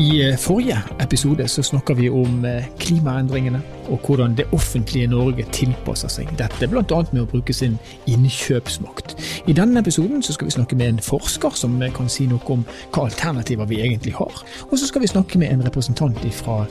[0.00, 3.58] I eh, forrige episode så snakka vi om eh, klimaendringene
[3.92, 7.00] og hvordan det offentlige Norge tilpasser seg dette, bl.a.
[7.12, 7.74] med å bruke sin
[8.08, 9.12] innkjøpsmakt.
[9.50, 12.62] I denne episoden så skal vi snakke med en forsker som kan si noe om
[12.94, 14.40] hva alternativer vi egentlig har.
[14.70, 16.62] Og så skal vi snakke med en representant fra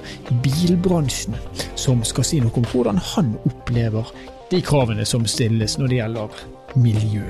[0.42, 1.38] bilbransjen
[1.78, 4.10] som skal si noe om hvordan han opplever
[4.50, 6.42] de kravene som stilles når det gjelder
[6.82, 7.28] miljø.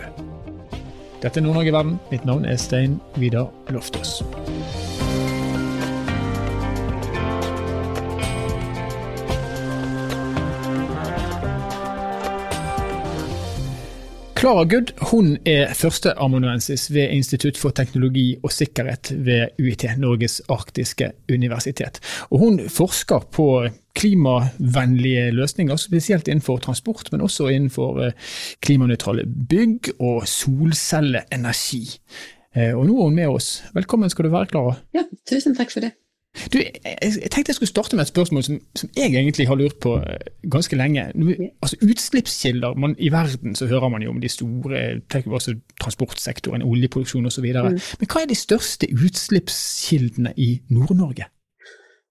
[1.20, 2.00] Dette er Nord-Norge verden.
[2.13, 4.21] Mitt navn er Stein Vidar Loftaas.
[14.39, 21.10] Klara Good hun er førsteamanuensis ved Institutt for teknologi og sikkerhet ved UiT, Norges arktiske
[21.28, 22.00] universitet.
[22.32, 23.50] Og hun forsker på
[24.00, 31.83] klimavennlige løsninger, spesielt innenfor transport, men også innenfor eh, klimanøytrale bygg og solcelleenergi.
[32.56, 33.58] Eh, og nå er hun med oss.
[33.75, 34.78] Velkommen skal du være, Klara.
[34.95, 35.97] Ja, tusen takk for det.
[36.53, 39.80] Du, jeg tenkte jeg skulle starte med et spørsmål som, som jeg egentlig har lurt
[39.81, 41.08] på eh, ganske lenge.
[41.61, 47.25] Altså Utslippskilder man, I verden så hører man jo om de store altså transportsektoren, oljeproduksjon
[47.25, 47.50] osv.
[47.50, 47.80] Mm.
[48.00, 51.31] Men hva er de største utslippskildene i Nord-Norge?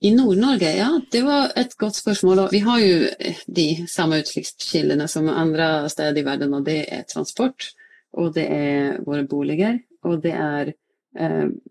[0.00, 2.48] I Nord-Norge, ja, det var et godt spørsmål.
[2.50, 7.06] Vi har jo eh, de samme utslippskildene som andre steder i verden, og det er
[7.14, 7.70] transport,
[8.18, 10.74] og det er våre boliger, og det er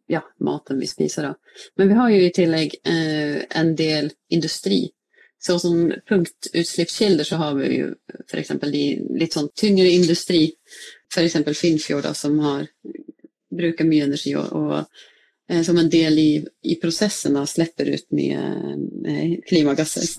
[0.08, 1.23] ja, maten vi spiser.
[1.23, 1.34] Da.
[1.78, 4.86] Men vi har jo i tillegg eh, en del industri.
[5.40, 7.92] Så som punktutslippskilder så har vi jo
[8.25, 8.56] f.eks.
[8.72, 8.86] de
[9.20, 10.48] litt sånn tyngre industri,
[11.14, 11.38] f.eks.
[11.59, 12.66] Finnfjord, da, som har,
[13.53, 14.75] bruker mye energi og, og
[15.50, 16.31] eh, som en del i,
[16.68, 18.44] i prosessen da, slipper ut mye
[19.08, 20.09] eh, klimagasser.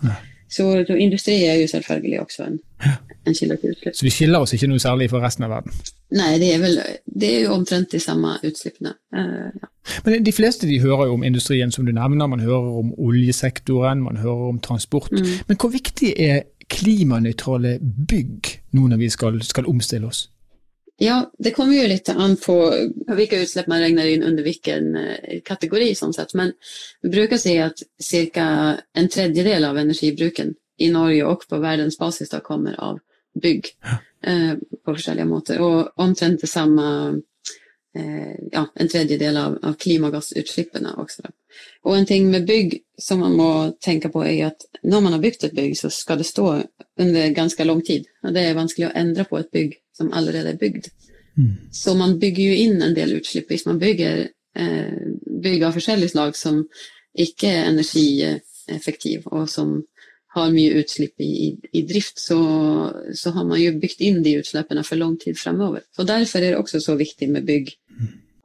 [0.49, 2.61] Så, så, industri er jo selvfølgelig også en,
[3.27, 3.97] en kilde til utslipp.
[3.99, 5.75] Så vi skiller oss ikke noe særlig fra resten av verden?
[6.17, 8.95] Nei, det er, vel, det er jo omtrent de samme utslippene.
[9.13, 9.69] Uh, ja.
[10.07, 14.01] Men de fleste de hører jo om industrien som du nevner, man hører om oljesektoren,
[14.03, 15.13] man hører om transport.
[15.13, 15.29] Mm.
[15.49, 17.79] Men hvor viktig er klimanøytrale
[18.09, 20.27] bygg nå når vi skal, skal omstille oss?
[20.99, 22.57] Ja, det kommer jo litt an på
[23.15, 25.93] hvilke utslipp man regner inn under hvilken eh, kategori.
[25.95, 26.35] sånn sett.
[26.35, 26.57] Men
[27.05, 27.85] vi bruker å si at
[28.35, 28.49] ca.
[28.99, 32.99] en tredjedel av energibruken i Norge og på verdensbasis da kommer av
[33.39, 35.61] bygg eh, på forskjellige måter.
[35.63, 36.87] Og omtrent det samme
[37.95, 41.31] eh, ja, en tredjedel av, av klimagassutslippene også.
[41.87, 43.51] Og en ting med bygg som man må
[43.85, 46.47] tenke på, er at når man har bygd et bygg, så skal det stå
[46.99, 48.09] under ganske lang tid.
[48.25, 50.91] Og det er vanskelig å endre på et bygg som allerede er bygd.
[51.39, 51.55] Mm.
[51.73, 54.25] Så man bygger jo inn en del utslipp hvis man bygger
[54.59, 55.03] eh,
[55.43, 56.65] bygg av forskjellige slag som
[57.19, 59.79] ikke er energieffektiv, og som
[60.37, 62.39] har mye utslipp i, i, drift, så,
[63.15, 65.87] så, har man jo bygd inn de utslippene for lang tid fremover.
[65.97, 67.73] Så Derfor er det også så viktig med bygg.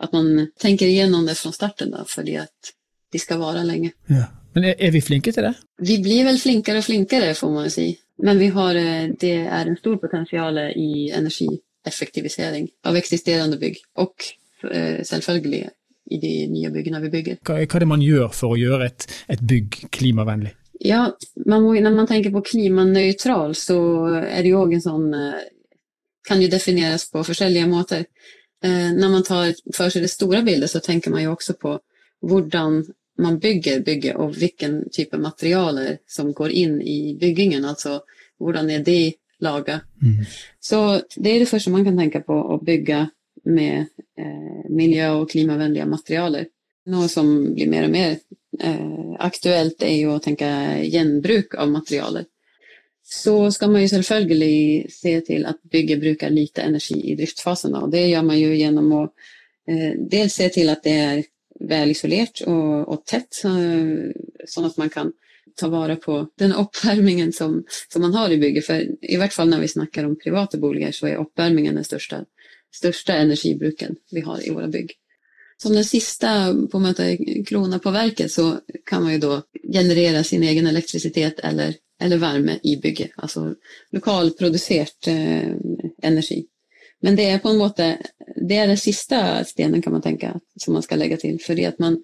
[0.04, 2.72] At man tenker igjennom det fra starten, da, fordi at
[3.14, 3.94] de skal vare lenge.
[4.12, 4.30] Ja.
[4.54, 5.54] Men er, er, vi flinke til det?
[5.82, 7.88] Vi blir vel flinkere og flinkere, får man si.
[8.24, 13.80] Men vi har, eh, det er en stor potensial i energieffektivisering av eksisterende bygg.
[14.04, 14.28] Og
[14.70, 15.64] eh, selvfølgelig
[16.14, 17.40] i de nye byggene vi bygger.
[17.48, 20.54] Hva, hva er det man gjør for å gjøre et, et bygg klimavennlig?
[20.82, 21.06] Ja,
[21.46, 23.78] man må, Når man tenker på klimanøytral, så
[24.24, 25.44] er det jo òg en sånn eh,
[26.26, 28.06] Kan jo defineres på forskjellige måter.
[28.64, 31.74] Når man tar for seg det store bildet, så tenker man jo også på
[32.24, 32.78] hvordan
[33.20, 37.66] man bygger bygget, og hvilken type materialer som går inn i byggingen.
[37.66, 38.00] Altså
[38.40, 39.14] hvordan er de
[39.44, 39.80] laga.
[40.02, 40.26] Mm.
[40.60, 43.08] Så det er det første man kan tenke på, å bygge
[43.44, 43.86] med
[44.18, 46.48] eh, miljø- og klimavennlige materialer.
[46.92, 48.24] Noe som blir mer og mer eh,
[49.24, 50.48] aktuelt, er jo å tenke
[50.86, 52.28] gjenbruk av materialer.
[53.04, 57.82] Så skal man jo selvfølgelig se til at bygget bruker lite energi i driftsfasene.
[57.84, 59.02] Og det gjør man jo gjennom å
[59.68, 61.24] eh, dels se til at det er
[61.68, 65.12] vel isolert og, og tett, sånn at man kan
[65.60, 67.60] ta vare på den oppvarmingen som,
[67.92, 68.66] som, man har i bygget.
[68.66, 72.24] For i hvert fall når vi snakker om private boliger, så er oppvarmingen den største,
[72.74, 74.96] største energibruken vi har i våre bygg.
[75.64, 76.28] Som den siste
[76.72, 77.06] på en måte,
[77.48, 82.58] krona på verket, så kan man jo da generere sin egen elektrisitet eller, eller varme
[82.68, 83.14] i bygget.
[83.16, 83.46] Altså
[83.96, 85.54] lokalprodusert eh,
[86.04, 86.42] energi.
[87.04, 87.88] Men det er på en måte
[88.36, 91.40] det er den siste stenen kan man tenke som man skal legge til.
[91.40, 92.02] Fordi at man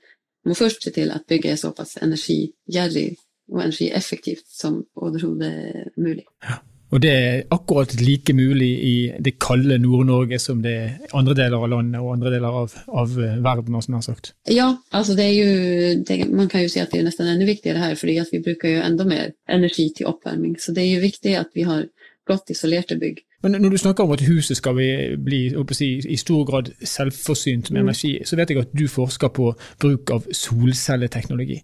[0.47, 3.09] må først se til at bygget er såpass energigjerrig
[3.51, 6.23] og energieffektivt som overhodet mulig.
[6.43, 6.61] Ja.
[6.89, 11.61] Og det er akkurat like mulig i det kalde Nord-Norge som det er andre deler
[11.61, 13.13] av landet og andre deler av, av
[13.45, 14.33] verden, som har sagt.
[14.49, 15.51] Ja, altså det er jo,
[16.07, 18.41] det, man kan jo si at det er nesten enda viktigere her, fordi at vi
[18.45, 20.57] bruker jo enda mer energi til oppvarming.
[20.61, 21.85] Så det er jo viktig at vi har
[22.29, 23.21] godt isolerte bygg.
[23.43, 25.39] Men når du snakker om at huset skal bli
[25.71, 27.85] si, i stor grad selvforsynt med mm.
[27.87, 31.61] energi, så vet jeg at du forsker på bruk av solcelleteknologi.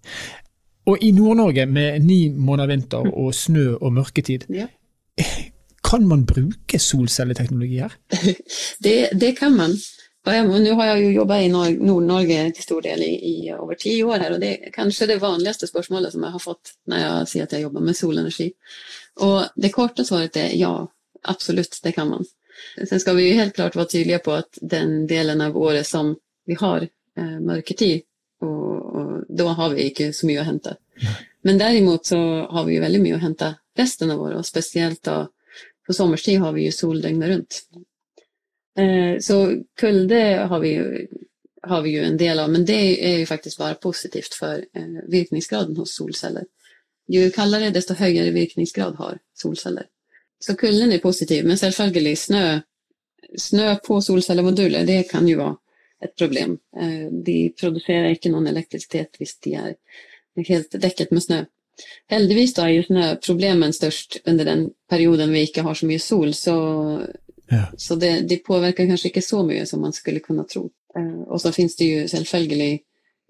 [0.85, 4.69] Og i Nord-Norge med ni måneder vinter og snø og mørketid, ja.
[5.85, 7.93] Kan man bruke solcelleteknologi her?
[8.85, 9.75] det, det kan man.
[10.25, 14.23] Nå har jeg jo jobba i Nord-Norge til stor del i, i, over ti år
[14.23, 17.45] her, og det er kanskje det vanligste spørsmålet som jeg har fått når jeg sier
[17.45, 18.47] at jeg jobber med solenergi.
[19.25, 20.73] Og det korte svaret er ja,
[21.29, 22.25] absolutt, det kan man.
[22.81, 26.15] Sen skal vi jo helt klart være tydelige på at den delen av året som
[26.49, 28.07] vi har eh, mørketid,
[28.41, 30.75] og, og, da har vi ikke så mye å hente.
[31.45, 32.17] Men derimot så
[32.49, 35.25] har vi jo veldig mye å hente resten av året, og spesielt da
[35.85, 37.61] på sommerstid har vi jo sol døgnet rundt.
[38.79, 40.85] Eh, så kulde har vi, jo,
[41.63, 45.03] har vi jo, en del av, men det är ju faktiskt bara positivt för eh,
[45.07, 46.45] virkningsgraden hos solceller.
[47.07, 49.85] Ju kaldere, desto høyere virkningsgrad har solceller.
[50.39, 52.59] Så kulden er positiv, men selvfølgelig snø,
[53.37, 55.55] snø på solcellemoduler, det kan jo være
[56.03, 56.57] et problem.
[56.81, 59.75] Eh, de produserer ikke noen elektrisitet hvis de er
[60.49, 61.43] helt dekket med snø.
[62.11, 66.33] Heldigvis da er jo snøproblemen størst under den perioden vi ikke har så mye sol,
[66.37, 66.55] så
[67.51, 67.65] ja.
[67.77, 70.63] Så det, det, påvirker kanskje ikke så mye som man skulle kunne tro.
[70.97, 72.79] Eh, og så finnes det jo selvfølgelig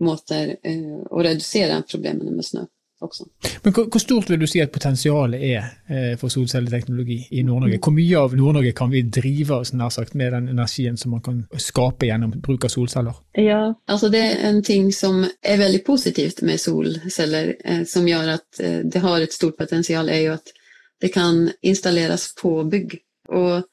[0.06, 2.66] måter eh, å redusere problemene med snø.
[3.02, 3.26] Også.
[3.64, 7.80] Men hvor, hvor, stort vil du si at potensialet er eh, for solcelleteknologi i Nord-Norge?
[7.84, 11.24] Hvor mye av Nord-Norge kan vi drive oss nær sagt, med den energien som man
[11.26, 13.18] kan skape gjennom bruk av solceller?
[13.36, 18.38] Ja, altså Det er en ting som er veldig positivt med solceller, eh, som gjør
[18.38, 20.56] at eh, det har et stort potensial, er jo at
[21.04, 22.96] det kan installeres på bygg.
[23.36, 23.66] Og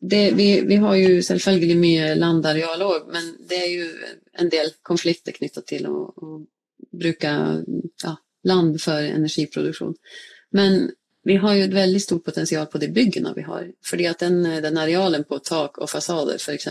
[0.00, 3.86] det, vi, vi, har jo selvfølgelig mye landareal òg, men det er jo
[4.42, 6.42] en del konflikter knyttet til å, å
[6.92, 7.30] bruke
[8.02, 8.16] ja,
[8.48, 9.94] land for energiproduksjon.
[10.56, 10.90] Men
[11.24, 13.68] vi har jo et veldig stort potensial på de byggene vi har.
[13.86, 16.68] fordi at den, den arealen på tak og fasader f.eks.,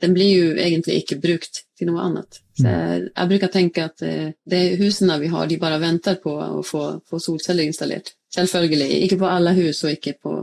[0.00, 2.42] den blir jo egentlig ikke brukt til noe annet.
[2.56, 6.34] Så jeg, jeg bruker tenke at de det husene vi har, de bare venter på
[6.36, 8.12] å få, få solceller installert.
[8.36, 9.00] Selvfølgelig.
[9.06, 10.34] Ikke på alle hus og ikke på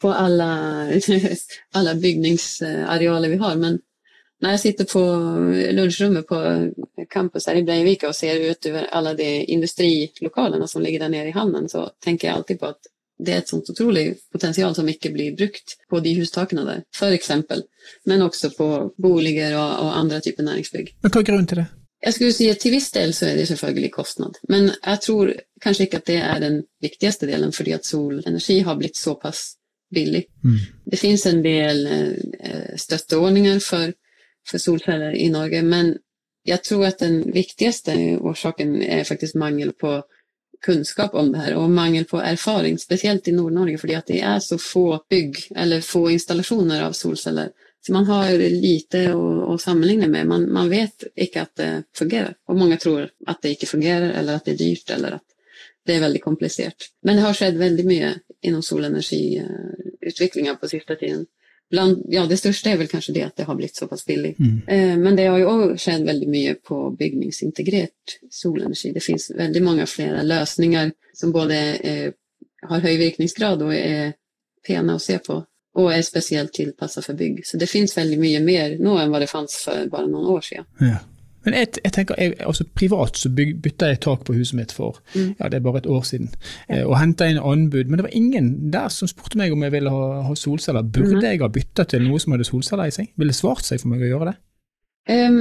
[0.00, 0.48] på alle,
[1.76, 3.56] alle bygningsarealer vi har.
[3.56, 3.78] Men
[4.42, 5.02] når jeg sitter på
[5.72, 6.40] lunsjrommet på
[7.10, 11.32] campus her i Breivika og ser ut over alle de industrilokalene som ligger der nede
[11.32, 14.88] i havnen, så tenker jeg alltid på at det er et sånt utrolig potensial som
[14.88, 17.30] ikke blir brukt på de hustakene der, f.eks.
[18.04, 18.68] Men også på
[19.00, 20.92] boliger og, og andre typer næringsbygg.
[21.02, 21.66] Men Hva er grunnen til det?
[22.06, 25.32] Jeg skulle si at Til viss del så er det selvfølgelig kostnad, men jeg tror
[25.62, 29.56] kanskje ikke at det er den viktigste delen, fordi at solenergi har blitt såpass
[29.94, 30.26] billig.
[30.44, 30.58] Mm.
[30.90, 33.94] Det finnes en del eh, støtteordninger for,
[34.50, 35.94] for solceller i Norge, men
[36.46, 39.98] jeg tror at den viktigste årsaken er faktisk mangel på
[40.64, 44.38] kunnskap om det her, og mangel på erfaring, spesielt i Nord-Norge, fordi at det er
[44.40, 47.52] så få bygg eller få installasjoner av solceller.
[47.86, 50.26] Så man har lite å, å sammenligne med.
[50.26, 52.34] Man, man, vet ikke at det fungerer.
[52.50, 55.26] Og mange tror at det ikke fungerer, eller at det er dyrt, eller at
[55.86, 56.88] det er veldig komplisert.
[57.06, 58.10] Men det har skjedd veldig mye
[58.42, 61.26] innom solenergiutviklinga på siste tiden.
[61.70, 64.36] Bland, ja, det største er vel kanskje det at det har blitt såpass billig.
[64.38, 64.60] Mm.
[64.68, 68.92] Eh, men det har jo òg skjedd veldig mye på bygningsintegrert solenergi.
[68.94, 72.06] Det finnes veldig mange flere løsninger som både eh,
[72.70, 74.14] har høy virkningsgrad og er
[74.66, 75.40] pene å se på,
[75.76, 77.42] og er spesielt tilpasset for bygg.
[77.46, 80.46] Så det finnes veldig mye mer nå enn hva det fantes for bare noen år
[80.46, 80.70] siden.
[80.82, 81.02] Ja.
[81.46, 84.98] Men jeg, jeg tenker, jeg, altså Privat så bytta jeg tak på huset mitt for
[85.14, 85.36] mm.
[85.38, 86.32] ja, det er bare et år siden,
[86.66, 86.80] ja.
[86.80, 87.86] eh, og henta inn anbud.
[87.86, 90.82] Men det var ingen der som spurte meg om jeg ville ha, ha solceller.
[90.82, 91.28] Burde mm.
[91.28, 93.12] jeg ha bytta til noe som hadde solceller i seg?
[93.14, 94.36] Ville det svart seg for meg å gjøre det?
[95.06, 95.38] Um,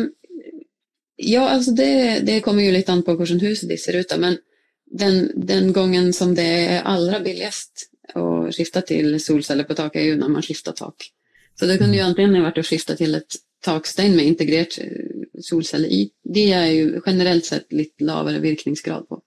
[1.18, 1.92] ja, altså det,
[2.28, 4.10] det, kommer jo litt an på hvordan huset ditt ser ut.
[4.12, 4.20] Da.
[4.22, 4.38] Men
[4.86, 10.12] den, den gangen som det er aller billigst å skifte til solceller på taket, er
[10.12, 11.10] jo når man skifter tak.
[11.56, 15.92] Så det kunne jo enten vært å skifte til et takstein med integrert eh, solceller
[15.92, 16.02] i.
[16.24, 19.22] De er jo generelt sett litt lavere virkningsgrad på.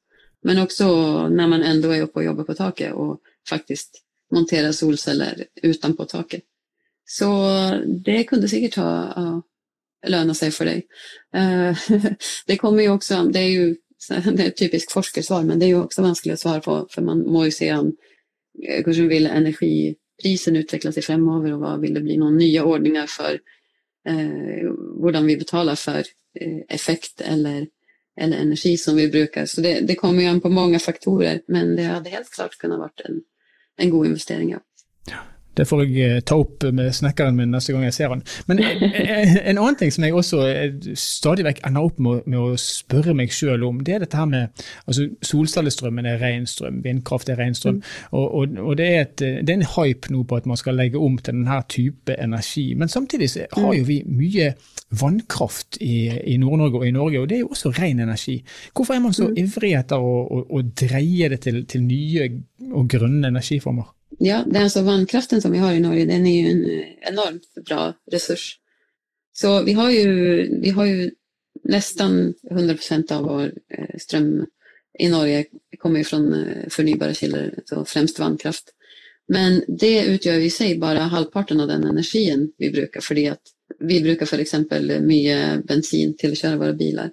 [0.47, 0.89] Men også
[1.33, 3.19] når man enda er oppe og jobber på taket og
[3.49, 3.99] faktisk
[4.35, 6.45] monterer solceller utenpå taket.
[7.09, 7.29] Så
[8.05, 9.37] det kunne sikkert ha uh,
[10.13, 10.85] lønna seg for deg.
[11.35, 11.73] Uh,
[12.49, 13.69] det kommer jo også Det er jo
[14.09, 17.05] det er et typisk forskersvar, men det er jo også vanskelig å svare på, for
[17.05, 17.89] man må jo se an
[18.63, 23.11] eh, hvordan vil energiprisen utvikle seg fremover, og hva vil det bli noen nye ordninger
[23.11, 23.41] for
[25.01, 25.99] hvordan vi betaler for
[26.41, 27.67] eh, effekt eller,
[28.17, 29.47] eller, energi som vi bruker.
[29.47, 32.81] Så det, det kommer jo an på mange faktorer, men det hadde helt klart kunnet
[32.81, 33.21] vært en,
[33.79, 34.55] en god investering.
[35.09, 35.23] Ja.
[35.59, 38.23] Det får jeg eh, ta opp med snekkeren min neste gang jeg ser han.
[38.51, 40.45] Men en annen ting som jeg også
[40.99, 44.29] stadig vekk ender opp med, med å spørre meg sjøl om, det er dette her
[44.31, 47.81] med altså Solcellestrømmen er ren strøm, vindkraft er ren strøm.
[47.81, 47.93] Mm.
[48.13, 50.79] Og, og, og det, er et, det, er en hype nå på at man skal
[50.79, 52.71] legge om til denne type energi.
[52.79, 54.53] Men samtidig så har jo vi mye
[55.01, 58.39] vannkraft i, i Nord-Norge og i Norge, og det er jo også ren energi.
[58.77, 59.37] Hvorfor er man så mm.
[59.43, 62.29] ivrig etter å, å, å dreie det til, til nye
[62.73, 63.91] og grønne energiformer?
[64.19, 66.65] Ja, det er altså vannkraften som vi har i Norge, den er jo en
[67.13, 68.57] enormt bra resurs.
[69.35, 70.09] Så vi har ju,
[70.63, 71.11] vi har jo
[71.69, 73.53] nästan 100% av vår
[73.99, 74.47] strøm
[74.99, 75.45] i Norge
[75.79, 76.19] kommer fra
[76.75, 78.73] fornybare kilder, så fremst vannkraft.
[79.29, 83.29] Men det utgjør i seg bare halvparten av den energien vi bruker, fordi
[83.85, 84.55] vi bruker f.eks.
[85.05, 85.37] mye
[85.69, 87.13] bensin til å kjøre våre biler.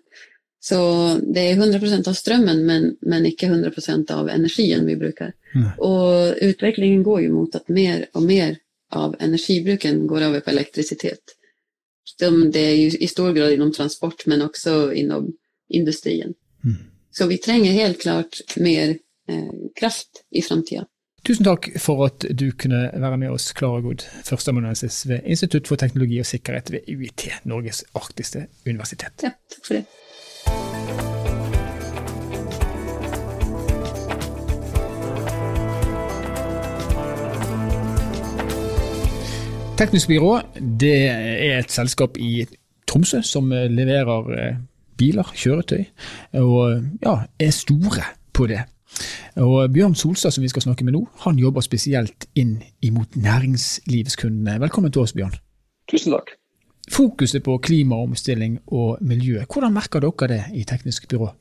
[0.66, 0.78] Så
[1.22, 5.36] det er 100% av strømmen, men, men ikke 100% av energien vi bruker.
[5.54, 5.66] Mm.
[5.86, 8.56] Og utviklingen går jo mot at mer og mer
[8.98, 11.36] av energibruken går over på elektrisitet.
[12.18, 15.28] Det er jo i stor grad innom transport, men også innom
[15.70, 16.34] industrien.
[16.66, 16.80] Mm.
[17.14, 18.96] Så vi trenger helt klart mer
[19.30, 20.88] eh, kraft i framtida.
[21.26, 25.82] Tusen takk for at du kunne være med oss, Klara Good, førsteamanuensis ved Institutt for
[25.82, 29.26] teknologi og sikkerhet ved UiT, Norges arktiske universitet.
[29.26, 29.86] Ja, takk for det.
[39.76, 40.38] Teknisk byrå
[40.80, 42.46] det er et selskap i
[42.88, 44.60] Tromsø som leverer eh,
[44.96, 45.82] biler, kjøretøy,
[46.40, 48.62] og ja, er store på det.
[49.44, 54.62] Og Bjørn Solstad, som vi skal snakke med nå, han jobber spesielt inn imot næringslivskundene.
[54.64, 55.36] Velkommen til oss, Bjørn.
[55.92, 56.32] Tusen takk.
[56.96, 61.34] Fokuset på klimaomstilling og miljø, hvordan merker dere det i Teknisk byrå?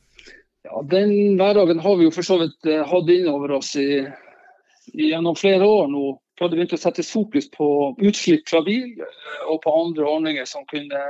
[0.67, 4.03] Ja, Den hverdagen har vi jo for så vidt eh, hatt inn over oss i,
[4.91, 7.67] gjennom flere år nå fra hadde begynt å settes fokus på
[8.03, 11.03] utslipp fra bil eh, og på andre ordninger som kunne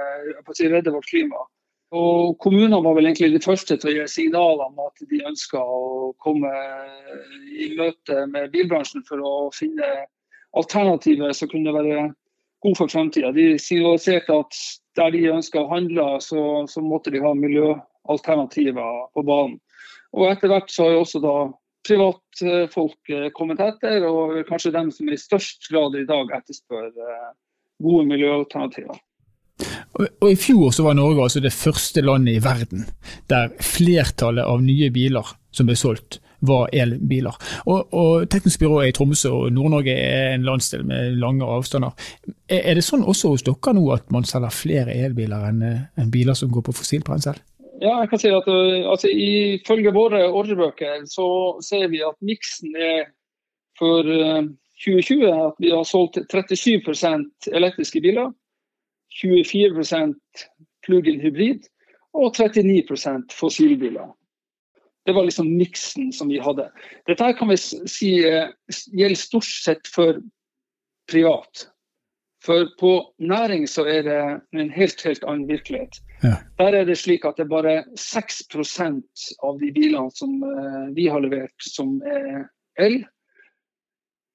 [0.53, 1.47] si, redde vårt klima.
[1.95, 5.61] Og Kommunene var vel egentlig de første til å gi signaler om at de ønska
[5.61, 6.51] å komme
[7.55, 9.91] i møte med bilbransjen for å finne
[10.59, 12.09] alternativer som kunne være
[12.65, 13.31] gode for fremtida.
[13.37, 14.59] De signaliserte at
[14.99, 19.61] der de ønska å handle, så, så måtte de ha miljøalternativer på banen.
[20.15, 21.37] Og etter hvert så har også da
[23.37, 27.33] kommet etter, og kanskje dem som i størst grad i dag etterspør eh,
[27.85, 29.01] gode miljøalternativer.
[29.95, 32.89] Og I fjor så var Norge altså det første landet i verden
[33.31, 37.37] der flertallet av nye biler som ble solgt, var elbiler.
[37.71, 41.95] Og, og Teknisk byrå er i Tromsø, og Nord-Norge er en landsdel med lange avstander.
[42.51, 46.37] Er det sånn også hos dere nå at man selger flere elbiler enn en biler
[46.37, 47.39] som går på fossilt brensel?
[47.83, 51.27] Ja, jeg kan si at uh, altså, Ifølge våre ordrebøker så
[51.65, 53.09] ser vi at miksen er
[53.79, 54.45] for uh,
[54.85, 58.31] 2020 at vi har solgt 37% elektriske biler,
[59.23, 60.15] 24%
[60.87, 61.67] plug-in hybrid
[62.15, 64.13] og 39% fossilbiler.
[65.07, 66.71] Det var liksom miksen som vi hadde.
[67.09, 70.23] Dette kan vi si uh, gjelder stort sett for
[71.11, 71.69] privat.
[72.45, 74.19] For på næring så er det
[74.61, 75.97] en helt, helt annen virkelighet.
[76.23, 76.37] Ja.
[76.59, 81.09] Der er det slik at det er bare 6% av de bilene som uh, vi
[81.09, 82.45] har levert, som er
[82.85, 83.01] el.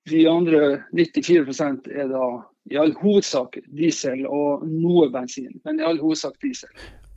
[0.10, 1.62] De andre 94
[1.94, 2.26] er da
[2.70, 6.70] i all hovedsak diesel og noe bensin, men i all hovedsak diesel.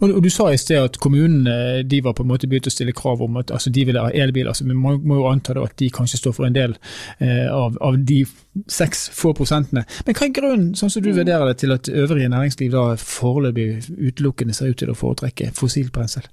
[0.02, 2.94] Og, Du sa i sted at kommunene de var på en måte begynt å stille
[2.96, 4.52] krav om at altså, de ville ha elbiler.
[4.52, 6.76] så Vi må jo anta at de kanskje står for en del
[7.18, 8.22] eh, av, av, de
[8.66, 9.84] seks få prosentene.
[10.06, 11.18] Men hva er grunnen, sånn som du mm.
[11.22, 13.68] vurderer det, til at øvrige næringsliv da foreløpig
[14.10, 16.26] utelukkende ser ut til å foretrekke fossilt brensel?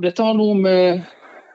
[0.00, 1.08] Dette har noe med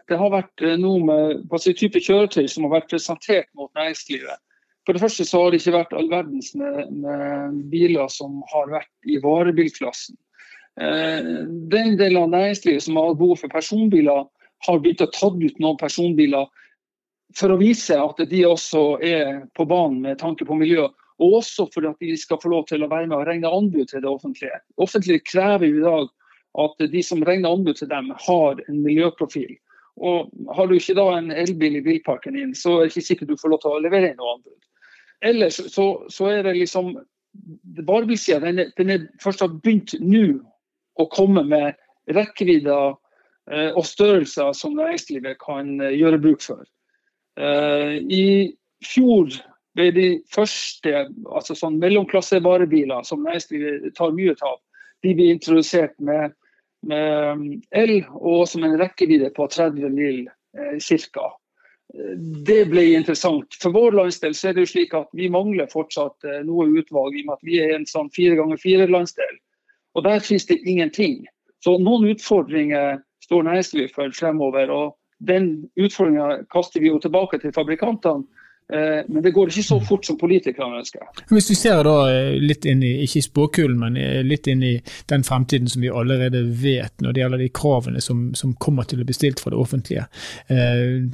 [0.10, 4.42] det har vært eh, noe med hva type kjøretøy som har vært presentert mot næringslivet.
[4.86, 8.70] For det første så har det ikke vært all verdens med, med biler som har
[8.70, 10.18] vært i varebilklassen.
[10.82, 11.24] Eh,
[11.72, 14.26] den delen av næringslivet som har behov for personbiler,
[14.68, 16.48] har begynt å ta ut noen personbiler
[17.36, 20.88] for å vise at de også er på banen med tanke på miljø.
[21.24, 23.88] Og også for at de skal få lov til å være med og regne anbud
[23.92, 24.60] til det offentlige.
[24.82, 26.10] Offentlig krever i dag
[26.66, 29.56] at de som regner anbud til dem, har en miljøprofil.
[29.96, 33.32] Og Har du ikke da en elbil i bilparken din, så er det ikke sikkert
[33.32, 34.60] du får lov til å levere inn noe anbud.
[35.24, 36.98] Ellers så, så er det liksom
[37.84, 40.38] Varebilsida den, den er først har begynt nå
[40.96, 41.76] å komme med
[42.16, 42.96] rekkevidder
[43.52, 46.64] eh, og størrelser som næringslivet kan eh, gjøre bruk for.
[47.40, 48.26] Eh, I
[48.86, 49.34] fjor
[49.76, 54.60] ble de første altså sånn mellomklassevarebiler som næringslivet tar mye av,
[55.04, 56.36] de ble introdusert med,
[56.88, 60.22] med el og som en rekkevidde på 30 mil
[60.56, 61.26] ca.
[62.48, 63.58] det ble interessant.
[63.60, 67.26] For vår landsdel så er det jo slik at vi mangler fortsatt noe utvalg, i
[67.26, 69.36] og med at vi er en sånn fire ganger fire-landsdel.
[69.96, 71.26] Og der finnes det ingenting.
[71.64, 74.70] Så noen utfordringer står næringslivet for fremover.
[74.70, 74.98] og
[75.28, 78.28] Den utfordringa kaster vi jo tilbake til fabrikantene.
[78.74, 81.02] Eh, men det går ikke så fort som politikerne ønsker.
[81.30, 81.98] Hvis du ser da
[82.42, 84.74] litt inn i, ikke i spåkulen, men litt inn i
[85.10, 89.04] den fremtiden som vi allerede vet når det gjelder de kravene som, som kommer til
[89.04, 90.08] å bli stilt fra det offentlige.
[90.50, 91.06] Eh,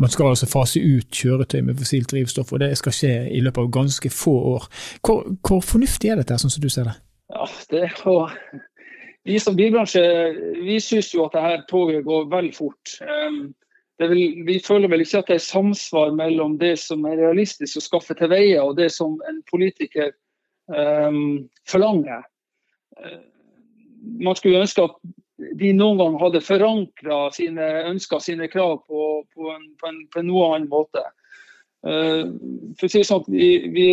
[0.00, 3.66] man skal altså fase ut kjøretøy med fossilt drivstoff, og det skal skje i løpet
[3.66, 4.68] av ganske få år.
[5.02, 6.94] Hvor, hvor fornuftig er dette, sånn som du ser det?
[7.30, 8.34] Ja, det er
[9.24, 10.02] Vi som bilbransje
[10.64, 12.96] vi syns jo at dette toget går vel fort.
[14.00, 17.84] Vil, vi føler vel ikke at det er samsvar mellom det som er realistisk å
[17.84, 20.14] skaffe til veie, og det som en politiker
[20.72, 22.24] um, forlanger.
[24.24, 24.96] Man skulle ønske at
[25.60, 30.22] de noen gang hadde forankra sine ønsker sine krav på, på, en, på, en, på
[30.22, 31.04] en, noe annen måte.
[31.84, 32.32] Uh,
[32.80, 33.88] for å si sånn, vi, vi,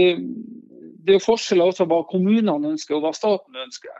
[1.07, 3.93] Det er jo forskjell på hva kommunene ønsker og hva staten ønsker.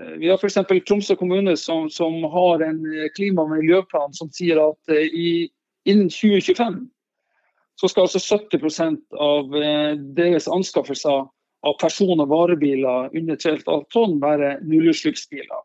[0.00, 0.56] Uh, vi har f.eks.
[0.88, 2.80] Tromsø kommune som, som, har en
[3.16, 5.50] klima- og miljøplan som sier at uh, i,
[5.84, 6.86] innen 2025
[7.80, 9.54] så skal altså 70% av
[10.16, 11.22] deres anskaffelser
[11.66, 15.62] av person- og varebiler under 3,5 tonn være nullutslippsbiler.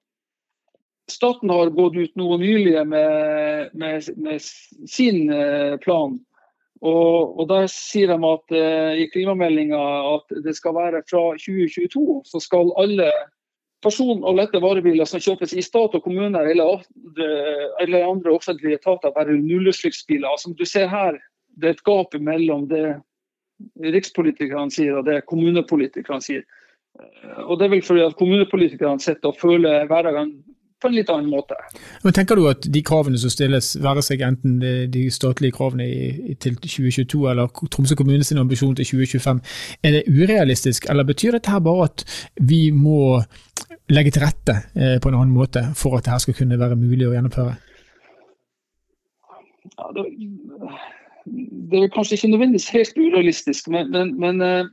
[1.12, 6.18] Staten har gått ut noe nylig med, med, med sin eh, plan.
[6.82, 9.80] Og, og, Der sier de at eh, i klimameldinga
[10.16, 13.12] at det skal være fra 2022 så skal alle
[13.86, 16.84] person- og lette varebiler som kjøpes i stat og kommune eller
[17.82, 20.38] eller andre offentlige etater, være nullutslippsbiler.
[20.38, 21.20] Som du ser her,
[21.56, 22.98] det er et gap mellom det
[23.80, 26.44] rikspolitikerne sier og det kommunepolitikerne sier.
[27.00, 30.36] Eh, og Det er vel fordi at kommunepolitikerne sitter og føler hverdagen
[30.82, 31.58] på en litt annen måte.
[32.04, 34.58] Men tenker du at de kravene som stilles, være seg enten
[34.92, 35.88] de statlige kravene
[36.44, 39.42] til 2022 eller Tromsø kommune sin ambisjon til 2025,
[39.84, 42.06] er det urealistisk, eller betyr dette her bare at
[42.42, 43.22] vi må
[43.94, 47.08] legge til rette eh, på en annen måte for at dette skal kunne være mulig
[47.08, 47.56] å gjennomføre?
[49.76, 50.06] Ja, det,
[51.26, 54.68] det, er kanskje ikke nødvendigvis helt urealistisk, men, men, men uh,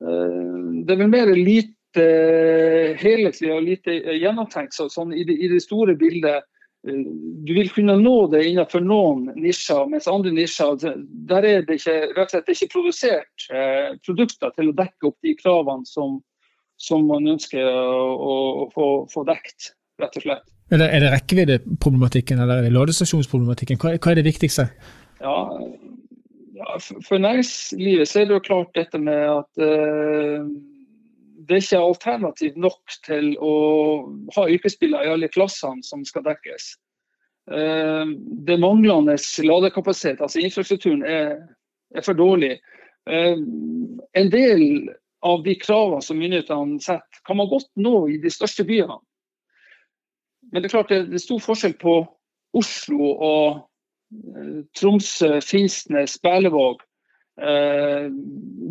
[0.00, 4.74] det er vel mer lite lite helhetlig og lite gjennomtenkt.
[4.74, 6.42] Så, sånn, i, det, i, det, store bildet
[6.86, 7.04] eh,
[7.44, 12.12] du vil kunne nå det innenfor noen nisjer, mens andre nisjer der er det ikke,
[12.16, 16.20] rett og slett ikke produsert eh, produkter til å dekke opp de kravene som,
[16.78, 18.32] som man ønsker å, å,
[18.64, 20.48] å få, få dekt, rett og slett.
[20.70, 23.78] Er det, er det rekkeviddeproblematikken eller er det ladestasjonsproblematikken?
[23.82, 24.68] Hva, hva er det viktigste?
[25.20, 25.38] Ja,
[26.60, 30.46] ja, for næringslivet så er det jo klart dette med at uh,
[31.48, 33.54] det er ikke alternativ nok til å
[34.36, 36.74] ha yrkesbiler i alle klassene som skal dekkes.
[37.50, 38.12] Eh,
[38.46, 41.38] det manglende ladekapasitet, altså infrastrukturen, er,
[41.94, 42.58] er for dårlig.
[43.08, 43.38] Eh,
[44.20, 44.90] en del
[45.24, 49.00] av de kravene som myndighetene setter, kan man godt nå i de største byene.
[50.50, 51.96] Men det er klart det er stor forskjell på
[52.58, 53.60] Oslo og
[54.36, 56.84] eh, Tromsø, Finnsnes, Berlevåg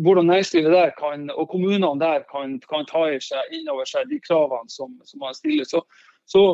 [0.02, 4.20] hvordan næringslivet der kan, og kommunene der kan, kan ta i seg innover seg de
[4.22, 5.66] kravene som, som man stiller.
[5.68, 5.82] Så,
[6.30, 6.44] så,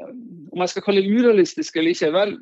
[0.00, 0.14] eh,
[0.52, 2.36] om jeg skal kalle det urealistisk eller ikke, vel,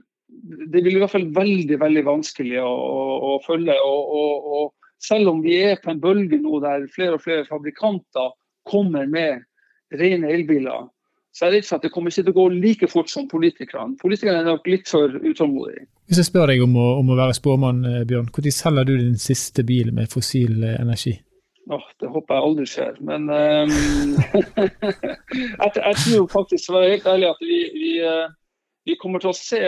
[0.71, 3.77] det blir i hvert fall veldig veldig vanskelig å, å, å følge.
[3.83, 7.47] Og, og, og, selv om vi er på en bølge nå der flere og flere
[7.49, 8.35] fabrikanter
[8.69, 9.41] kommer med
[9.97, 10.91] rene elbiler,
[11.31, 13.27] så er jeg redd for at det kommer ikke til å gå like fort som
[13.31, 13.97] politikerne.
[14.01, 15.87] Politikerne er nok litt for utålmodige.
[16.11, 18.97] Hvis jeg spør deg om å, om å være spåmann, eh, Bjørn, når selger du
[18.99, 21.15] din siste bil med fossil eh, energi?
[21.71, 22.99] Oh, det håper jeg aldri skjer.
[23.07, 23.71] Men um,
[24.59, 29.23] jeg, jeg, tror faktisk, for å være helt ærlig, at vi, vi, eh, vi kommer
[29.23, 29.63] til å se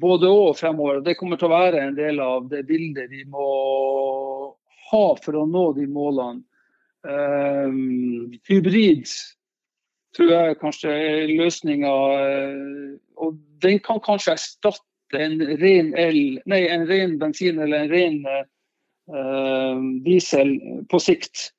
[0.00, 1.04] både og fremover.
[1.04, 3.44] Det kommer til å være en del av det bildet vi må
[4.88, 6.46] ha for å nå de målene.
[7.04, 9.04] Um, hybrid
[10.16, 11.94] tror jeg kanskje er løsninga.
[12.18, 17.92] Eh, og den kan kanskje erstatte en ren, el, nei, en ren bensin eller en
[17.92, 20.56] ren uh, diesel
[20.90, 21.50] på sikt.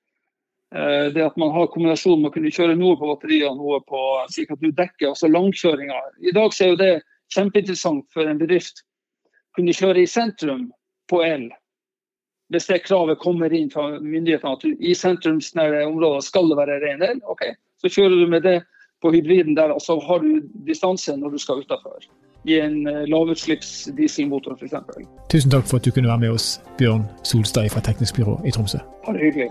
[0.76, 3.80] Uh, det at man har kombinasjon med å kunne kjøre noe på batterier og noe
[3.88, 4.02] på
[4.34, 6.10] slik at du dekker altså langkjøringer.
[6.20, 6.94] I dag er jo det
[7.36, 8.84] kjempeinteressant for en bedrift.
[9.56, 10.68] Kunne kjøre i sentrum
[11.08, 11.48] på el.
[12.54, 17.06] Hvis det kravet kommer inn fra myndighetene at i sentrumsnære områder skal det være ren
[17.06, 17.48] el, ok,
[17.82, 18.60] så kjører du med det
[19.02, 22.06] på hybriden der, og så har du distanse når du skal utafor.
[22.46, 25.10] I en eh, lavutslippsdieselmotor dieselmotor f.eks.
[25.34, 28.54] Tusen takk for at du kunne være med oss, Bjørn Solstad fra Teknisk byrå i
[28.54, 28.84] Tromsø.
[29.08, 29.50] Ha det hyggelig.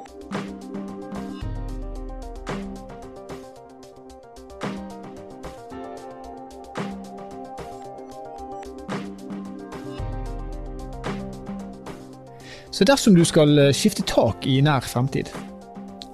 [12.74, 15.28] Så dersom du skal skifte tak i nær fremtid,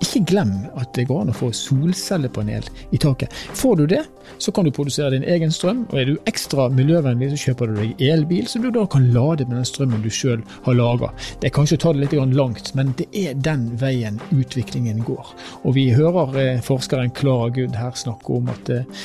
[0.01, 3.33] ikke glem at det går an å få solcellepanel i taket.
[3.57, 4.01] Får du det,
[4.41, 7.81] så kan du produsere din egen strøm, og er du ekstra miljøvennlig, så kjøper du
[7.81, 11.13] deg elbil, så du da kan lade med den strømmen du sjøl har laga.
[11.41, 15.35] Det er kanskje å ta det litt langt, men det er den veien utviklingen går.
[15.65, 19.05] Og vi hører eh, forskeren Klara Good her snakke om at eh,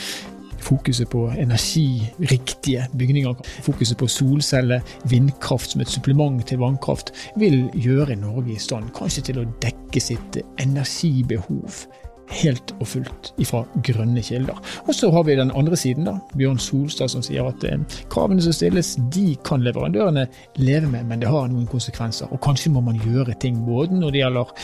[0.65, 8.17] fokuset på energiriktige bygninger, fokuset på solceller, vindkraft som et supplement til vannkraft, vil gjøre
[8.19, 11.85] Norge i stand kanskje til å dekke sitt energibehov
[12.33, 14.57] helt og fullt ifra grønne kilder.
[14.87, 16.15] Og så har vi den andre siden, da.
[16.37, 17.77] Bjørn Solstad som sier at eh,
[18.11, 20.25] kravene som stilles, de kan leverandørene
[20.57, 22.31] leve med, men det har noen konsekvenser.
[22.33, 24.55] Og kanskje må man gjøre ting både når det gjelder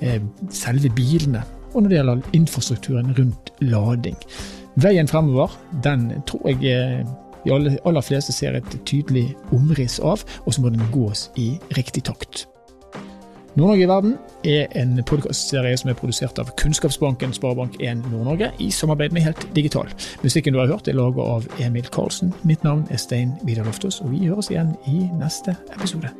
[0.00, 0.22] eh,
[0.62, 1.44] selve bilene,
[1.74, 4.16] og når det gjelder infrastrukturen rundt lading.
[4.76, 7.06] Veien fremover, den tror jeg eh,
[7.44, 11.54] de aller, aller fleste ser et tydelig omriss av, og så må den gås i
[11.76, 12.46] riktig takt.
[13.58, 14.12] Nord-Norge i verden
[14.46, 19.90] er en podkastserie som er produsert av Kunnskapsbanken Sparebank1 Nord-Norge i samarbeid med Helt Digital.
[20.22, 22.30] Musikken du har hørt er laget av Emil Karlsen.
[22.46, 26.14] Mitt navn er Stein Vidar Loftaas, og vi høres igjen i neste episode.